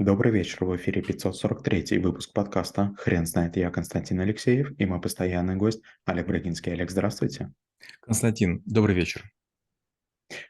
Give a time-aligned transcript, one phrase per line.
[0.00, 3.58] Добрый вечер, в эфире 543 выпуск подкаста «Хрен знает».
[3.58, 6.72] Я Константин Алексеев и мой постоянный гость Олег Брагинский.
[6.72, 7.52] Олег, здравствуйте.
[8.00, 9.30] Константин, добрый вечер.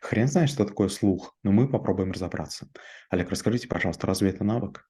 [0.02, 2.68] Хрен знает, что такое слух, но мы попробуем разобраться.
[3.08, 4.88] Олег, расскажите, пожалуйста, разве это навык?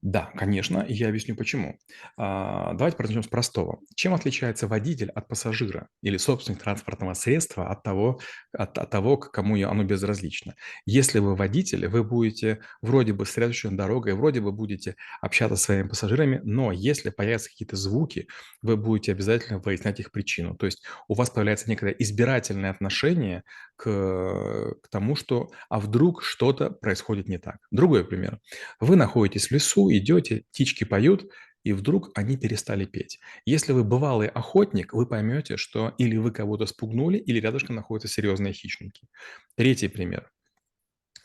[0.00, 1.76] Да, конечно, я объясню почему.
[2.16, 3.80] А, давайте начнем с простого.
[3.96, 8.20] Чем отличается водитель от пассажира или собственник транспортного средства от того,
[8.52, 10.54] от, от того, к кому оно безразлично?
[10.86, 15.88] Если вы водитель, вы будете вроде бы следующей дорогой, вроде бы будете общаться с своими
[15.88, 18.28] пассажирами, но если появятся какие-то звуки,
[18.62, 20.54] вы будете обязательно выяснять их причину.
[20.56, 23.42] То есть у вас появляется некое избирательное отношение
[23.74, 23.84] к,
[24.80, 27.56] к тому, что а вдруг что-то происходит не так.
[27.72, 28.38] Другой пример.
[28.80, 31.30] Вы находитесь в лесу, идете, птички поют,
[31.64, 33.18] и вдруг они перестали петь.
[33.44, 38.52] Если вы бывалый охотник, вы поймете, что или вы кого-то спугнули, или рядышком находятся серьезные
[38.52, 39.06] хищники.
[39.56, 40.30] Третий пример.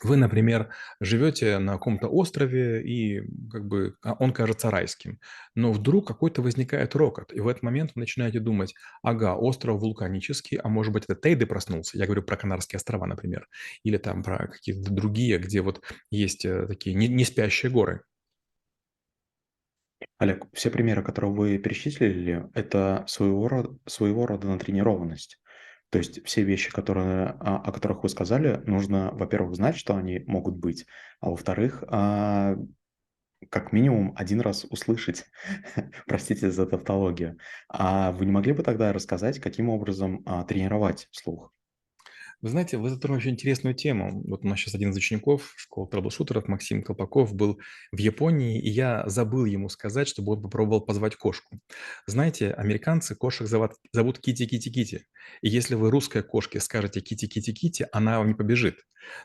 [0.02, 0.68] Вы, например,
[1.00, 5.18] живете на каком-то острове, и как бы а, он кажется райским,
[5.54, 10.58] но вдруг какой-то возникает рокот, и в этот момент вы начинаете думать, ага, остров вулканический,
[10.58, 13.48] а может быть это Тейды проснулся, я говорю про Канарские острова, например,
[13.82, 18.02] или там про какие-то другие, где вот есть э, такие не, не спящие горы.
[20.18, 25.40] Олег, все примеры, которые вы перечислили, это своего рода, своего рода натренированность.
[25.90, 30.20] То есть все вещи, которые, а, о которых вы сказали, нужно, во-первых, знать, что они
[30.26, 30.86] могут быть,
[31.20, 32.56] а во-вторых, а,
[33.50, 35.24] как минимум один раз услышать,
[36.06, 37.38] простите за тавтологию.
[37.68, 41.52] А вы не могли бы тогда рассказать, каким образом а, тренировать слух?
[42.44, 44.22] Вы знаете, вы затронули очень интересную тему.
[44.26, 47.58] Вот у нас сейчас один из учеников школы трэблшутеров, Максим Колпаков, был
[47.90, 51.58] в Японии, и я забыл ему сказать, чтобы он попробовал позвать кошку.
[52.06, 55.06] Знаете, американцы кошек зовут, зовут кити-кити-кити.
[55.40, 58.76] И если вы русской кошке скажете кити-кити-кити, она вам не побежит.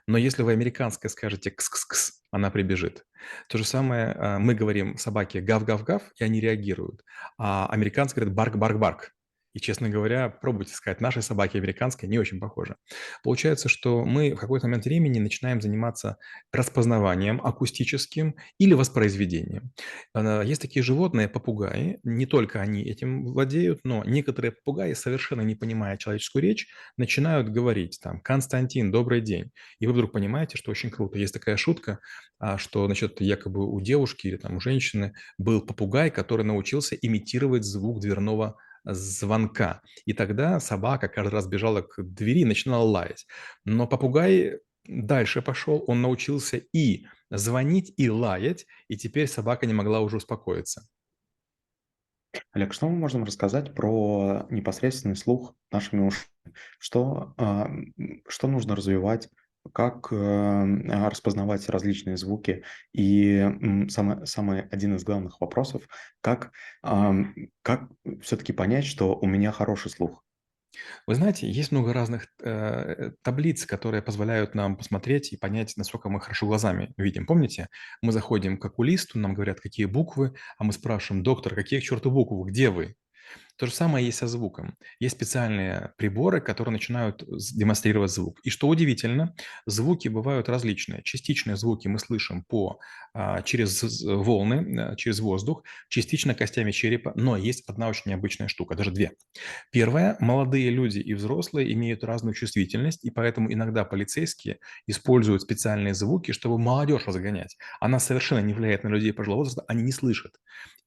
[0.07, 3.03] Но если вы американской скажете кс-кс-кс, она прибежит.
[3.49, 7.03] То же самое а, мы говорим собаке гав-гав-гав, и они реагируют.
[7.37, 9.11] А американцы говорят барк-барк-барк.
[9.59, 12.77] И, честно говоря, пробуйте сказать, нашей собаке американской не очень похоже.
[13.25, 16.15] Получается, что мы в какой-то момент времени начинаем заниматься
[16.53, 19.73] распознаванием акустическим или воспроизведением.
[20.13, 25.55] А, есть такие животные, попугаи, не только они этим владеют, но некоторые попугаи, совершенно не
[25.55, 29.51] понимая человеческую речь, начинают говорить там «Константин, добрый день».
[29.79, 31.17] И вы вдруг понимаете, что очень круто.
[31.17, 31.99] Есть такая шутка,
[32.39, 37.65] а, что, значит, якобы у девушки или там у женщины был попугай, который научился имитировать
[37.65, 39.81] звук дверного звонка.
[40.05, 43.25] И тогда собака каждый раз бежала к двери и начинала лаять.
[43.65, 50.01] Но попугай дальше пошел, он научился и звонить, и лаять, и теперь собака не могла
[50.01, 50.87] уже успокоиться.
[52.51, 56.27] Олег, что мы можем рассказать про непосредственный слух нашими ушами?
[56.79, 57.69] Что, а,
[58.27, 59.29] что нужно развивать
[59.73, 62.63] как э, распознавать различные звуки.
[62.93, 65.83] И самый, самый один из главных вопросов,
[66.21, 67.89] как, как
[68.21, 70.23] все-таки понять, что у меня хороший слух.
[71.07, 76.21] Вы знаете, есть много разных э, таблиц, которые позволяют нам посмотреть и понять, насколько мы
[76.21, 77.25] хорошо глазами видим.
[77.25, 77.69] Помните,
[78.01, 82.11] мы заходим к окулисту, нам говорят, какие буквы, а мы спрашиваем, доктор, какие к черту
[82.11, 82.95] буквы, где вы?
[83.59, 84.77] То же самое есть со звуком.
[85.01, 88.39] Есть специальные приборы, которые начинают демонстрировать звук.
[88.45, 91.03] И что удивительно, звуки бывают различные.
[91.03, 92.79] Частичные звуки мы слышим по,
[93.13, 98.75] а, через волны, а, через воздух, частично костями черепа, но есть одна очень необычная штука,
[98.75, 99.11] даже две.
[99.73, 106.31] Первое, молодые люди и взрослые имеют разную чувствительность, и поэтому иногда полицейские используют специальные звуки,
[106.31, 107.57] чтобы молодежь разгонять.
[107.81, 110.31] Она совершенно не влияет на людей пожилого возраста, они не слышат.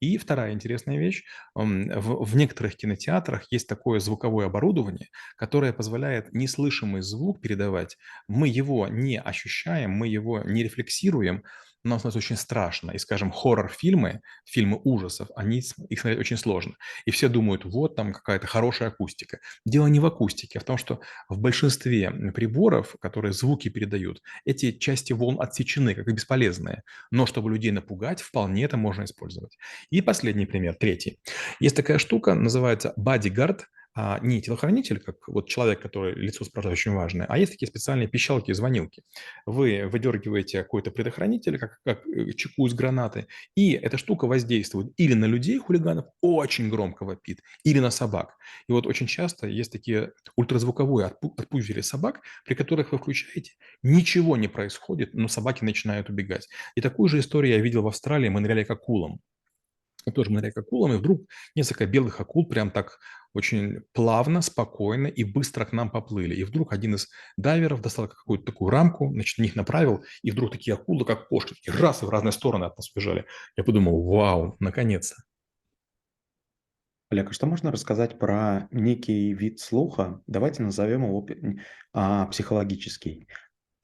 [0.01, 1.23] И вторая интересная вещь,
[1.55, 7.97] в некоторых некоторых кинотеатрах есть такое звуковое оборудование, которое позволяет неслышимый звук передавать.
[8.29, 11.43] Мы его не ощущаем, мы его не рефлексируем,
[11.85, 12.93] но становится очень страшно.
[12.93, 16.75] И, скажем, хоррор-фильмы, фильмы ужасов, они, их смотреть очень сложно.
[17.05, 19.41] И все думают, вот там какая-то хорошая акустика.
[19.65, 24.73] Дело не в акустике, а в том, что в большинстве приборов, которые звуки передают, эти
[24.73, 26.83] части волн отсечены, как и бесполезные.
[27.11, 29.57] Но чтобы людей напугать, вполне это можно использовать.
[29.91, 31.19] И последний пример, третий.
[31.61, 33.63] Есть такая штука, называется bodyguard–
[34.23, 38.53] не телохранитель, как вот человек, который лицо спрашивает, очень важное, а есть такие специальные пищалки
[38.53, 39.03] звонилки.
[39.47, 45.15] Вы выдергиваете какой-то предохранитель, как, как э, чеку из гранаты, и эта штука воздействует или
[45.15, 48.37] на людей, хулиганов, очень громко вопит, или на собак.
[48.69, 53.53] И вот очень часто есть такие ультразвуковые отпу- собак, при которых вы включаете,
[53.83, 56.49] ничего не происходит, но собаки начинают убегать.
[56.75, 59.21] И такую же историю я видел в Австралии, мы ныряли к акулам.
[60.11, 61.23] Тоже мы ныряли к акулам, и вдруг
[61.55, 62.99] несколько белых акул прям так
[63.35, 66.35] очень плавно, спокойно и быстро к нам поплыли.
[66.35, 70.53] И вдруг один из дайверов достал какую-то такую рамку, значит, на них направил, и вдруг
[70.53, 73.25] такие акулы, как кошки, такие раз и в разные стороны от нас убежали.
[73.57, 75.23] Я подумал, вау, наконец-то.
[77.13, 80.23] Олег, а что можно рассказать про некий вид слуха?
[80.27, 81.27] Давайте назовем его
[81.93, 83.29] а, психологический.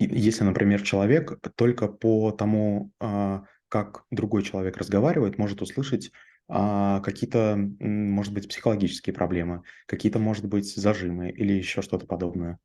[0.00, 6.11] Если, например, человек только по тому, а, как другой человек разговаривает, может услышать
[6.49, 12.59] а, какие-то, может быть, психологические проблемы, какие-то, может быть, зажимы или еще что-то подобное.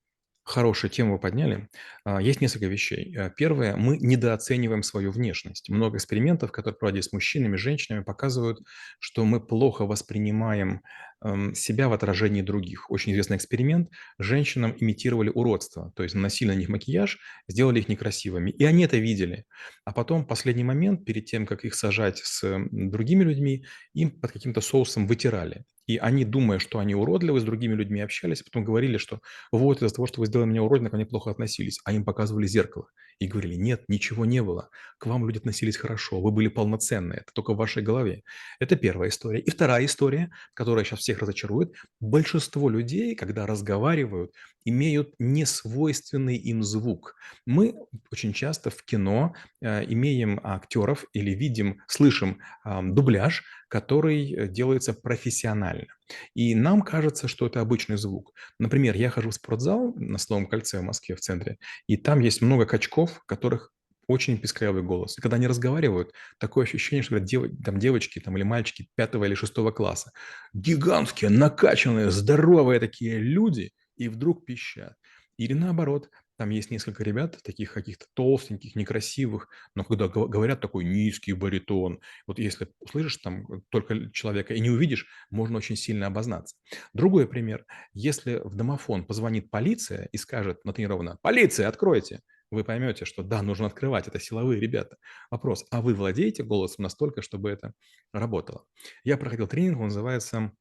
[0.46, 1.70] Хорошую тему вы подняли.
[2.04, 3.16] А, есть несколько вещей.
[3.16, 5.70] Э, первое, мы недооцениваем свою внешность.
[5.70, 8.60] Много экспериментов, которые проводились с мужчинами, женщинами, показывают,
[9.00, 10.82] что мы плохо воспринимаем
[11.24, 12.92] эм, себя в отражении других.
[12.92, 13.90] Очень известный эксперимент.
[14.20, 18.52] Женщинам имитировали уродство, то есть наносили на них макияж, сделали их некрасивыми.
[18.52, 19.46] И они это видели.
[19.86, 24.34] А потом, в последний момент, перед тем, как их сажать с другими людьми, им под
[24.34, 25.64] каким-то соусом вытирали.
[25.86, 29.20] И они, думая, что они уродливы, с другими людьми общались, потом говорили, что
[29.52, 31.80] вот из-за того, что вы сделали меня уродливым, они плохо относились.
[31.86, 32.88] А им показывали зеркало
[33.20, 34.70] и говорили, нет, ничего не было.
[34.98, 38.24] К вам люди относились хорошо, вы были полноценны, это только в вашей голове.
[38.60, 39.40] Это первая история.
[39.40, 41.74] И вторая история, которая сейчас всех разочарует.
[42.00, 44.32] Большинство людей, когда разговаривают,
[44.66, 47.16] имеют несвойственный им звук.
[47.46, 47.76] Мы
[48.12, 55.88] очень часто в кино э, имеем актеров или видим, слышим дубляж, который э, делается профессионально.
[56.36, 58.32] И нам кажется, что это обычный звук.
[58.60, 62.44] Например, я хожу в спортзал на Словом кольце в Москве, в центре, и там есть
[62.44, 63.72] много качков, которых
[64.06, 65.18] очень писклявый голос.
[65.18, 67.18] И когда они разговаривают, такое ощущение, что
[67.66, 70.12] там девочки там, или мальчики пятого или шестого класса.
[70.54, 74.94] Гигантские, накачанные, здоровые такие люди, и вдруг пищат.
[75.38, 81.34] Или наоборот, там есть несколько ребят, таких каких-то толстеньких, некрасивых, но когда говорят такой низкий
[81.34, 86.56] баритон, вот если услышишь там только человека и не увидишь, можно очень сильно обознаться.
[86.94, 87.66] Другой пример.
[87.94, 92.22] Если в домофон позвонит полиция и скажет натренированно «Полиция, откройте!»,
[92.54, 94.98] вы поймете, что да, нужно открывать, это силовые ребята.
[95.32, 97.74] Вопрос, а вы владеете голосом настолько, чтобы это
[98.14, 98.66] работало?
[99.04, 100.52] Я проходил тренинг, он называется,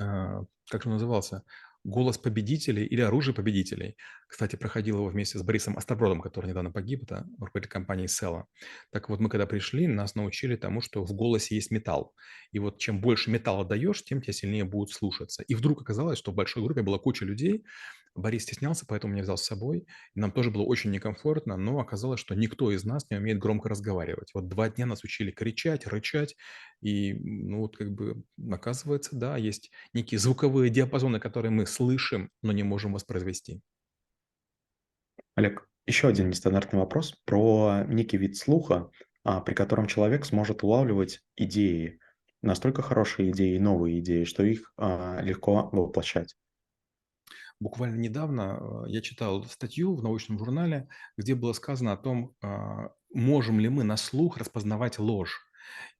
[0.00, 1.44] а, как же он назывался?
[1.84, 3.96] «Голос победителей» или «Оружие победителей».
[4.26, 8.46] Кстати, проходил его вместе с Борисом Остобродом, который недавно погиб, это руководитель компании Села.
[8.90, 12.14] Так вот, мы когда пришли, нас научили тому, что в голосе есть металл.
[12.52, 15.42] И вот чем больше металла даешь, тем тебя сильнее будут слушаться.
[15.44, 17.64] И вдруг оказалось, что в большой группе была куча людей,
[18.14, 19.86] Борис стеснялся, поэтому меня взял с собой.
[20.14, 23.68] И нам тоже было очень некомфортно, но оказалось, что никто из нас не умеет громко
[23.68, 24.30] разговаривать.
[24.34, 26.36] Вот два дня нас учили кричать, рычать,
[26.80, 32.52] и ну вот как бы оказывается, да, есть некие звуковые диапазоны, которые мы слышим, но
[32.52, 33.62] не можем воспроизвести.
[35.34, 38.90] Олег, еще один нестандартный вопрос про некий вид слуха,
[39.24, 41.98] а, при котором человек сможет улавливать идеи,
[42.42, 46.36] настолько хорошие идеи, новые идеи, что их а, легко воплощать.
[47.60, 52.90] Буквально недавно э, я читал статью в научном журнале, где было сказано о том, а,
[53.12, 55.40] можем ли мы на слух распознавать ложь.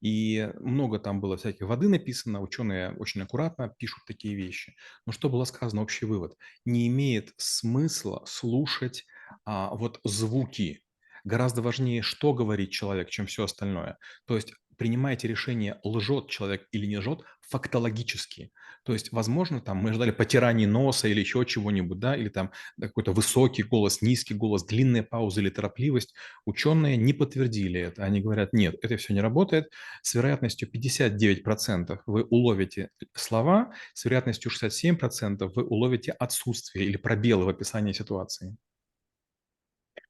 [0.00, 4.74] И много там было всяких воды написано, ученые очень аккуратно пишут такие вещи.
[5.06, 6.36] Но что было сказано, общий вывод?
[6.64, 9.06] Не имеет смысла слушать
[9.44, 10.82] а, вот звуки.
[11.24, 13.96] Гораздо важнее, что говорит человек, чем все остальное.
[14.26, 18.52] То есть принимаете решение, лжет человек или не лжет, фактологически.
[18.84, 23.12] То есть, возможно, там мы ждали потираний носа или еще чего-нибудь, да, или там какой-то
[23.12, 26.14] высокий голос, низкий голос, длинная пауза или торопливость.
[26.44, 28.04] Ученые не подтвердили это.
[28.04, 29.70] Они говорят, нет, это все не работает.
[30.02, 37.48] С вероятностью 59% вы уловите слова, с вероятностью 67% вы уловите отсутствие или пробелы в
[37.48, 38.56] описании ситуации.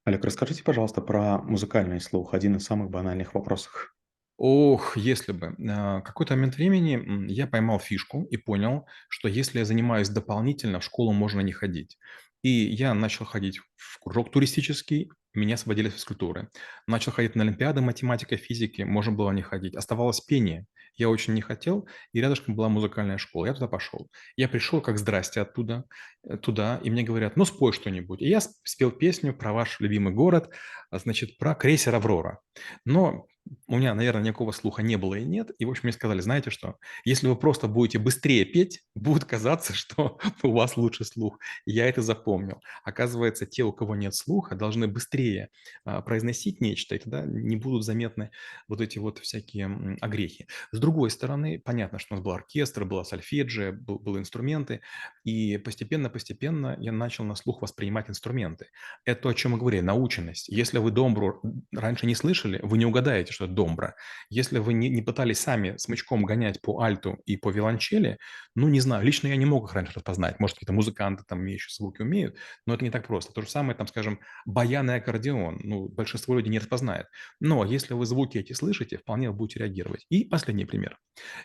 [0.05, 2.35] Олег, расскажите, пожалуйста, про музыкальный слух.
[2.35, 3.94] Один из самых банальных вопросов.
[4.37, 5.55] Ох, если бы.
[5.71, 10.85] А, какой-то момент времени я поймал фишку и понял, что если я занимаюсь дополнительно, в
[10.85, 11.99] школу можно не ходить.
[12.43, 16.49] И я начал ходить в кружок туристический, меня освободили с физкультуры.
[16.87, 19.75] Начал ходить на олимпиады математика, физики, можно было не ходить.
[19.75, 20.67] Оставалось пение.
[20.97, 23.47] Я очень не хотел, и рядышком была музыкальная школа.
[23.47, 24.09] Я туда пошел.
[24.37, 25.85] Я пришел как «здрасте» оттуда,
[26.23, 28.23] э, туда, и мне говорят, ну, спой что-нибудь.
[28.23, 30.51] И я спел песню про ваш любимый город,
[30.91, 32.41] а, значит, про крейсер «Аврора».
[32.85, 33.27] Но
[33.67, 35.51] у меня, наверное, никакого слуха не было и нет.
[35.59, 39.75] И, в общем, мне сказали, знаете что, если вы просто будете быстрее петь, будет казаться,
[39.75, 41.39] что у вас лучше слух.
[41.67, 42.61] я это запомнил.
[42.85, 45.51] Оказывается, те, у кого нет слуха, должны быстрее
[45.85, 48.31] а, произносить нечто, и тогда не будут заметны
[48.69, 50.47] вот эти вот всякие огрехи.
[50.73, 54.81] С другой стороны, понятно, что у нас был оркестр, была сольфеджия, был, были инструменты,
[55.25, 58.67] и постепенно-постепенно я начал на слух воспринимать инструменты.
[59.05, 60.49] Это то, о чем мы говорили, наученность.
[60.49, 63.95] Если вы домбру раньше не слышали, вы не угадаете, что это домбра.
[64.31, 68.19] Если вы не, не пытались сами смычком гонять по альту и по виолончели,
[68.55, 70.41] ну, не знаю, лично я не мог их раньше распознать.
[70.41, 72.37] Может, какие-то музыканты там умеющие звуки умеют,
[72.67, 73.33] но это не так просто.
[73.33, 75.61] То же самое, там, скажем, баян и аккордеон.
[75.63, 77.07] Ну, большинство людей не распознает.
[77.41, 80.07] Но если вы звуки эти слышите, вполне будете реагировать.
[80.09, 80.99] И последний пример.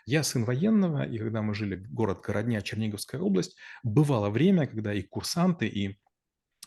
[0.05, 5.01] Я сын военного, и когда мы жили город Городня, Черниговская область, бывало время, когда и
[5.01, 6.00] курсанты, и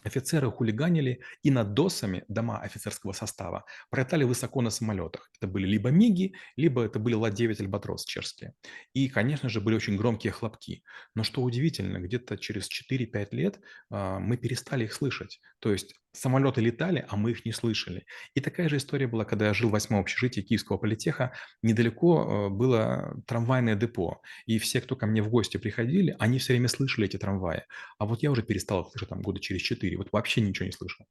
[0.05, 5.31] Офицеры хулиганили и над досами дома офицерского состава пролетали высоко на самолетах.
[5.39, 8.55] Это были либо МИГи, либо это были Ла-9 Альбатрос чешские.
[8.95, 10.83] И, конечно же, были очень громкие хлопки.
[11.15, 15.41] Но что удивительно, где-то через 4-5 лет а, мы перестали их слышать.
[15.61, 18.05] То есть самолеты летали, а мы их не слышали.
[18.35, 21.33] И такая же история была, когда я жил в восьмом общежитии Киевского политеха.
[21.63, 24.21] Недалеко э, было трамвайное депо.
[24.47, 27.65] И все, кто ко мне в гости приходили, они все время слышали эти трамваи.
[27.99, 29.99] А вот я уже перестал слышать там года через четыре.
[29.99, 31.07] Вот вообще ничего не слышал.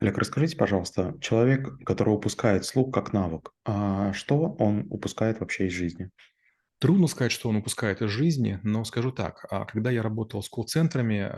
[0.00, 5.72] Олег, расскажите, пожалуйста, человек, который упускает слух как навык, а что он упускает вообще из
[5.72, 6.10] жизни?
[6.82, 10.48] Трудно сказать, что он упускает из жизни, но скажу так, а, когда я работал с
[10.48, 11.30] колл-центрами,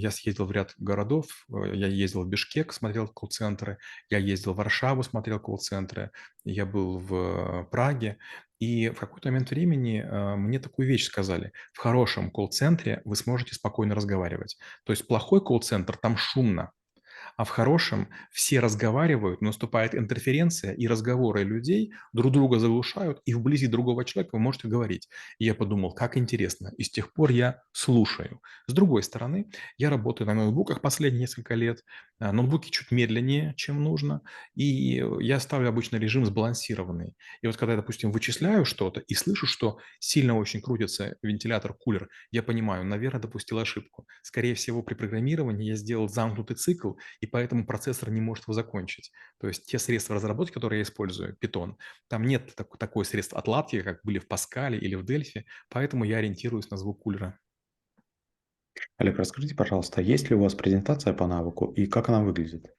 [0.00, 3.76] я съездил в ряд городов, э, я ездил в Бишкек, смотрел колл-центры,
[4.08, 6.10] я ездил в Варшаву, смотрел колл-центры,
[6.44, 8.16] я был в Праге,
[8.60, 11.52] и в какой-то момент времени а, мне такую вещь сказали.
[11.74, 14.56] В хорошем колл-центре вы сможете спокойно разговаривать.
[14.86, 16.72] То есть плохой колл-центр, там шумно,
[17.36, 23.66] а в хорошем все разговаривают, наступает интерференция, и разговоры людей друг друга заглушают, и вблизи
[23.66, 25.08] другого человека вы можете говорить.
[25.38, 28.40] И я подумал, как интересно, и с тех пор я слушаю.
[28.66, 31.84] С другой стороны, я работаю на ноутбуках последние несколько лет,
[32.18, 34.22] а, ноутбуки чуть медленнее, чем нужно,
[34.54, 37.16] и я ставлю обычно режим сбалансированный.
[37.42, 42.08] И вот когда я, допустим, вычисляю что-то и слышу, что сильно очень крутится вентилятор, кулер,
[42.30, 44.06] я понимаю, наверное, допустил ошибку.
[44.22, 49.12] Скорее всего, при программировании я сделал замкнутый цикл, и поэтому процессор не может его закончить.
[49.38, 51.76] То есть те средства разработки, которые я использую, Python,
[52.08, 56.18] там нет так, такой средств отладки, как были в Паскале или в Дельфи, поэтому я
[56.18, 57.38] ориентируюсь на звук кулера.
[58.96, 62.74] Олег, расскажите, пожалуйста, есть ли у вас презентация по навыку и как она выглядит?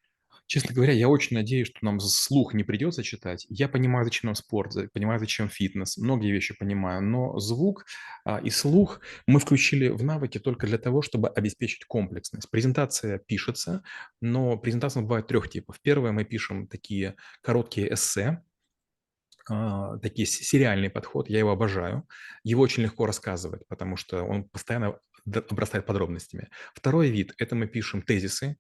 [0.45, 3.45] Честно говоря, я очень надеюсь, что нам слух не придется читать.
[3.49, 7.85] Я понимаю, зачем нам спорт, понимаю, зачем фитнес, многие вещи понимаю, но звук
[8.25, 12.49] а, и слух мы включили в навыки только для того, чтобы обеспечить комплексность.
[12.51, 13.83] Презентация пишется,
[14.21, 15.79] но презентация бывает трех типов.
[15.81, 18.43] Первое, мы пишем такие короткие эссе,
[19.49, 22.07] а, такие сериальный подход, я его обожаю.
[22.43, 26.49] Его очень легко рассказывать, потому что он постоянно обрастает подробностями.
[26.73, 28.57] Второй вид– это мы пишем тезисы,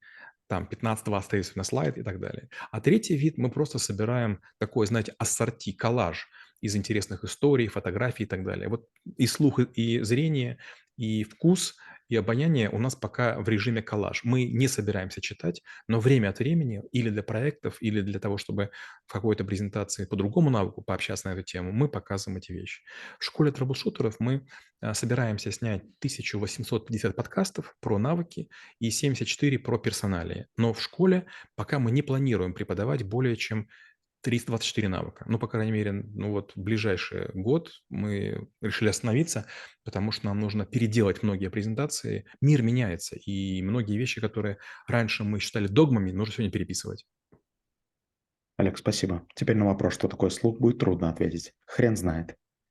[0.53, 2.47] там 15-20 тезисов на слайд и так далее.
[2.71, 6.27] А третий вид мы просто собираем такой, знаете, ассорти, коллаж
[6.61, 8.69] из интересных историй, фотографий и так далее.
[8.69, 10.57] Вот и слух, и зрение,
[10.95, 11.75] и вкус–
[12.09, 14.23] и обоняние у нас пока в режиме коллаж.
[14.23, 18.71] Мы не собираемся читать, но время от времени или для проектов, или для того, чтобы
[19.05, 22.81] в какой-то презентации по другому навыку пообщаться на эту тему, мы показываем эти вещи.
[23.19, 24.45] В школе трэблшутеров мы
[24.81, 30.47] а, собираемся снять 1850 подкастов про навыки и 74 про персоналии.
[30.57, 33.69] Но в школе пока мы не планируем преподавать более чем
[34.23, 35.25] 324 навыка.
[35.27, 39.45] Ну, по крайней мере, ну вот ближайший год мы решили остановиться,
[39.83, 42.25] потому что нам нужно переделать многие презентации.
[42.41, 47.05] Мир меняется, и многие вещи, которые раньше мы считали догмами, нужно сегодня переписывать.
[48.57, 49.27] Олег, спасибо.
[49.35, 51.53] Теперь на вопрос, что такое слух, будет трудно ответить.
[51.65, 52.35] Хрен знает.